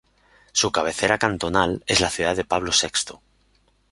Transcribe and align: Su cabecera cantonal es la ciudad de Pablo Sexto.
Su 0.51 0.71
cabecera 0.71 1.19
cantonal 1.19 1.83
es 1.85 1.99
la 2.01 2.09
ciudad 2.09 2.35
de 2.35 2.43
Pablo 2.43 2.71
Sexto. 2.71 3.21